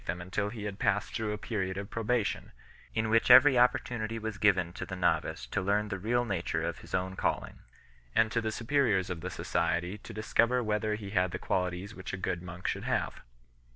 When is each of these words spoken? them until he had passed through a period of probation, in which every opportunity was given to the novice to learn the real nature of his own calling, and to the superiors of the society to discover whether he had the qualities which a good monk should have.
them 0.07 0.19
until 0.19 0.49
he 0.49 0.63
had 0.63 0.79
passed 0.79 1.13
through 1.13 1.31
a 1.31 1.37
period 1.37 1.77
of 1.77 1.91
probation, 1.91 2.51
in 2.95 3.07
which 3.07 3.29
every 3.29 3.55
opportunity 3.55 4.17
was 4.17 4.39
given 4.39 4.73
to 4.73 4.83
the 4.83 4.95
novice 4.95 5.45
to 5.45 5.61
learn 5.61 5.89
the 5.89 5.99
real 5.99 6.25
nature 6.25 6.63
of 6.63 6.79
his 6.79 6.95
own 6.95 7.15
calling, 7.15 7.59
and 8.15 8.31
to 8.31 8.41
the 8.41 8.51
superiors 8.51 9.11
of 9.11 9.21
the 9.21 9.29
society 9.29 9.99
to 9.99 10.11
discover 10.11 10.63
whether 10.63 10.95
he 10.95 11.11
had 11.11 11.29
the 11.29 11.37
qualities 11.37 11.93
which 11.93 12.13
a 12.13 12.17
good 12.17 12.41
monk 12.41 12.67
should 12.67 12.85
have. 12.85 13.21